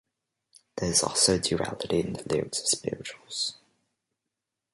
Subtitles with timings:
[0.77, 3.59] There is also a duality in the lyrics of spirituals.